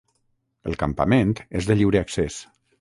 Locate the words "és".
1.61-1.71